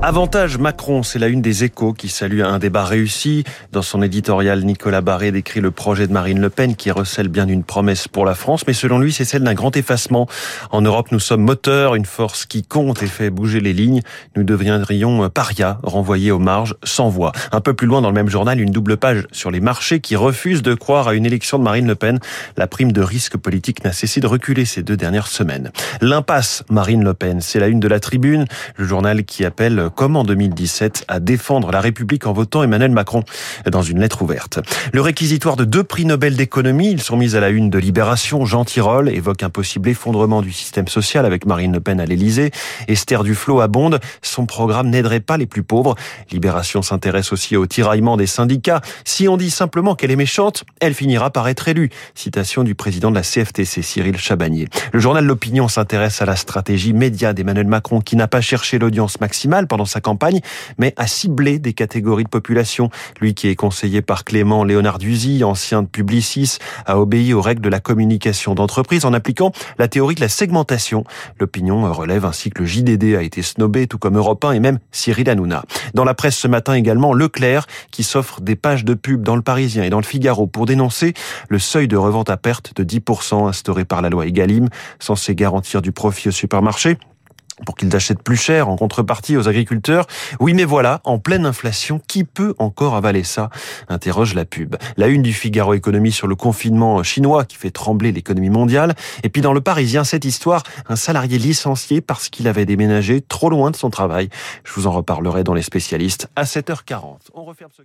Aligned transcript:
Avantage 0.00 0.58
Macron, 0.58 1.02
c'est 1.02 1.18
la 1.18 1.26
une 1.26 1.42
des 1.42 1.64
échos 1.64 1.92
qui 1.92 2.08
salue 2.08 2.42
un 2.42 2.58
débat 2.58 2.84
réussi. 2.84 3.42
Dans 3.72 3.82
son 3.82 4.00
éditorial, 4.00 4.64
Nicolas 4.64 5.00
Barré 5.00 5.32
décrit 5.32 5.60
le 5.60 5.72
projet 5.72 6.06
de 6.06 6.12
Marine 6.12 6.40
Le 6.40 6.50
Pen 6.50 6.76
qui 6.76 6.92
recèle 6.92 7.26
bien 7.26 7.46
d'une 7.46 7.64
promesse 7.64 8.06
pour 8.06 8.24
la 8.24 8.34
France, 8.34 8.64
mais 8.66 8.74
selon 8.74 9.00
lui, 9.00 9.12
c'est 9.12 9.24
celle 9.24 9.42
d'un 9.42 9.54
grand 9.54 9.76
effacement. 9.76 10.28
En 10.70 10.82
Europe, 10.82 11.08
nous 11.10 11.18
sommes 11.18 11.42
moteurs, 11.42 11.96
une 11.96 12.04
force 12.04 12.46
qui 12.46 12.62
compte 12.62 13.02
et 13.02 13.06
fait 13.06 13.30
bouger 13.30 13.60
les 13.60 13.72
lignes. 13.72 14.02
Nous 14.36 14.44
deviendrions 14.44 15.28
parias, 15.30 15.78
renvoyés 15.82 16.30
aux 16.30 16.38
marges, 16.38 16.76
sans 16.84 17.08
voix. 17.08 17.32
Un 17.50 17.60
peu 17.60 17.74
plus 17.74 17.88
loin 17.88 18.00
dans 18.00 18.08
le 18.08 18.14
même 18.14 18.30
journal, 18.30 18.60
une 18.60 18.70
double 18.70 18.98
page 18.98 19.26
sur 19.32 19.50
les 19.50 19.60
marchés 19.60 19.98
qui 19.98 20.14
refusent 20.14 20.62
de 20.62 20.74
croire 20.74 21.08
à 21.08 21.14
une 21.14 21.26
élection 21.26 21.58
de 21.58 21.64
Marine 21.64 21.88
Le 21.88 21.96
Pen. 21.96 22.20
La 22.56 22.68
prime 22.68 22.92
de 22.92 23.02
risque 23.02 23.36
politique 23.36 23.82
n'a 23.82 23.92
cessé 23.92 24.20
de 24.20 24.28
reculer 24.28 24.64
ces 24.64 24.84
deux 24.84 24.96
dernières 24.96 25.26
semaines. 25.26 25.72
L'impasse 26.00 26.62
Marine 26.70 27.02
Le 27.02 27.14
Pen, 27.14 27.40
c'est 27.40 27.58
la 27.58 27.66
une 27.66 27.80
de 27.80 27.88
la 27.88 27.98
tribune, 27.98 28.27
le 28.36 28.84
journal 28.84 29.24
qui 29.24 29.44
appelle 29.44 29.88
comme 29.94 30.16
en 30.16 30.24
2017, 30.24 31.04
à 31.08 31.20
défendre 31.20 31.70
la 31.70 31.80
République 31.80 32.26
en 32.26 32.32
votant 32.32 32.62
Emmanuel 32.62 32.90
Macron 32.90 33.24
dans 33.70 33.82
une 33.82 34.00
lettre 34.00 34.22
ouverte. 34.22 34.60
Le 34.92 35.00
réquisitoire 35.00 35.56
de 35.56 35.64
deux 35.64 35.84
prix 35.84 36.04
Nobel 36.04 36.36
d'économie, 36.36 36.90
ils 36.90 37.02
sont 37.02 37.16
mis 37.16 37.36
à 37.36 37.40
la 37.40 37.48
une 37.48 37.70
de 37.70 37.78
Libération. 37.78 38.44
Jean 38.44 38.64
Tirole 38.64 39.08
évoque 39.08 39.42
un 39.42 39.50
possible 39.50 39.88
effondrement 39.88 40.42
du 40.42 40.52
système 40.52 40.88
social 40.88 41.26
avec 41.26 41.46
Marine 41.46 41.72
Le 41.72 41.80
Pen 41.80 42.00
à 42.00 42.06
l'Élysée. 42.06 42.50
Esther 42.88 43.24
Duflo 43.24 43.60
abonde, 43.60 44.00
son 44.22 44.46
programme 44.46 44.90
n'aiderait 44.90 45.20
pas 45.20 45.36
les 45.36 45.46
plus 45.46 45.62
pauvres. 45.62 45.94
Libération 46.30 46.82
s'intéresse 46.82 47.32
aussi 47.32 47.56
au 47.56 47.66
tiraillement 47.66 48.16
des 48.16 48.26
syndicats. 48.26 48.80
Si 49.04 49.28
on 49.28 49.36
dit 49.36 49.50
simplement 49.50 49.94
qu'elle 49.94 50.10
est 50.10 50.16
méchante, 50.16 50.64
elle 50.80 50.94
finira 50.94 51.30
par 51.30 51.48
être 51.48 51.68
élue. 51.68 51.90
Citation 52.14 52.64
du 52.64 52.74
président 52.74 53.10
de 53.10 53.16
la 53.16 53.22
CFTC, 53.22 53.82
Cyril 53.82 54.18
Chabagnier. 54.18 54.68
Le 54.92 55.00
journal 55.00 55.24
L'Opinion 55.24 55.68
s'intéresse 55.68 56.22
à 56.22 56.26
la 56.26 56.36
stratégie 56.36 56.92
média 56.92 57.32
d'Emmanuel 57.32 57.66
Macron 57.66 58.00
qui 58.08 58.16
n'a 58.16 58.26
pas 58.26 58.40
cherché 58.40 58.78
l'audience 58.78 59.20
maximale 59.20 59.66
pendant 59.66 59.84
sa 59.84 60.00
campagne, 60.00 60.40
mais 60.78 60.94
a 60.96 61.06
ciblé 61.06 61.58
des 61.58 61.74
catégories 61.74 62.24
de 62.24 62.30
population. 62.30 62.88
Lui 63.20 63.34
qui 63.34 63.48
est 63.48 63.54
conseillé 63.54 64.00
par 64.00 64.24
Clément 64.24 64.64
Léonard 64.64 64.96
Duzy, 64.96 65.44
ancien 65.44 65.82
de 65.82 65.88
Publicis, 65.88 66.56
a 66.86 66.98
obéi 66.98 67.34
aux 67.34 67.42
règles 67.42 67.60
de 67.60 67.68
la 67.68 67.80
communication 67.80 68.54
d'entreprise 68.54 69.04
en 69.04 69.12
appliquant 69.12 69.52
la 69.78 69.88
théorie 69.88 70.14
de 70.14 70.22
la 70.22 70.30
segmentation. 70.30 71.04
L'opinion 71.38 71.92
relève 71.92 72.24
ainsi 72.24 72.48
que 72.48 72.62
le 72.62 72.66
JDD 72.66 73.14
a 73.14 73.22
été 73.22 73.42
snobé, 73.42 73.86
tout 73.86 73.98
comme 73.98 74.16
Europe 74.16 74.42
1 74.42 74.52
et 74.52 74.60
même 74.60 74.78
Cyril 74.90 75.28
Hanouna. 75.28 75.64
Dans 75.92 76.04
la 76.04 76.14
presse 76.14 76.38
ce 76.38 76.48
matin 76.48 76.72
également, 76.72 77.12
Leclerc 77.12 77.66
qui 77.90 78.04
s'offre 78.04 78.40
des 78.40 78.56
pages 78.56 78.86
de 78.86 78.94
pub 78.94 79.22
dans 79.22 79.36
le 79.36 79.42
Parisien 79.42 79.84
et 79.84 79.90
dans 79.90 80.00
le 80.00 80.06
Figaro 80.06 80.46
pour 80.46 80.64
dénoncer 80.64 81.12
le 81.50 81.58
seuil 81.58 81.88
de 81.88 81.96
revente 81.98 82.30
à 82.30 82.38
perte 82.38 82.74
de 82.74 82.84
10% 82.84 83.46
instauré 83.46 83.84
par 83.84 84.00
la 84.00 84.08
loi 84.08 84.26
Egalim, 84.26 84.70
censé 84.98 85.34
garantir 85.34 85.82
du 85.82 85.92
profit 85.92 86.28
au 86.28 86.32
supermarché 86.32 86.96
pour 87.64 87.76
qu'ils 87.76 87.94
achètent 87.94 88.22
plus 88.22 88.36
cher 88.36 88.68
en 88.68 88.76
contrepartie 88.76 89.36
aux 89.36 89.48
agriculteurs. 89.48 90.06
Oui, 90.40 90.54
mais 90.54 90.64
voilà, 90.64 91.00
en 91.04 91.18
pleine 91.18 91.46
inflation, 91.46 92.00
qui 92.06 92.24
peut 92.24 92.54
encore 92.58 92.94
avaler 92.94 93.24
ça? 93.24 93.50
Interroge 93.88 94.34
la 94.34 94.44
pub. 94.44 94.76
La 94.96 95.08
une 95.08 95.22
du 95.22 95.32
Figaro 95.32 95.74
Économie 95.74 96.12
sur 96.12 96.26
le 96.26 96.34
confinement 96.34 97.02
chinois 97.02 97.44
qui 97.44 97.56
fait 97.56 97.70
trembler 97.70 98.12
l'économie 98.12 98.50
mondiale. 98.50 98.94
Et 99.22 99.28
puis 99.28 99.42
dans 99.42 99.52
le 99.52 99.60
Parisien, 99.60 100.04
cette 100.04 100.24
histoire, 100.24 100.62
un 100.88 100.96
salarié 100.96 101.38
licencié 101.38 102.00
parce 102.00 102.28
qu'il 102.28 102.48
avait 102.48 102.66
déménagé 102.66 103.20
trop 103.20 103.50
loin 103.50 103.70
de 103.70 103.76
son 103.76 103.90
travail. 103.90 104.28
Je 104.64 104.72
vous 104.72 104.86
en 104.86 104.92
reparlerai 104.92 105.44
dans 105.44 105.54
les 105.54 105.62
spécialistes 105.62 106.28
à 106.36 106.44
7h40. 106.44 107.18
On 107.34 107.44
referme 107.44 107.70
ce... 107.76 107.82